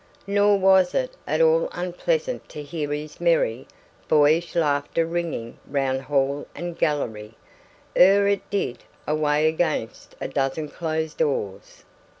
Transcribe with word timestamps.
Nor 0.25 0.57
was 0.57 0.95
it 0.95 1.11
at 1.27 1.41
all 1.41 1.69
unpleasant 1.73 2.49
to 2.49 2.63
hear 2.63 2.91
his 2.91 3.21
merry, 3.21 3.67
boyish 4.07 4.55
laughter 4.55 5.05
ringing 5.05 5.59
round 5.69 6.01
hall 6.01 6.47
and 6.55 6.75
gallery, 6.75 7.35
ere 7.95 8.27
it 8.27 8.49
died 8.49 8.83
away 9.07 9.47
against 9.47 10.15
a 10.19 10.27
dozen 10.27 10.69
closed 10.69 11.19
doors. 11.19 11.83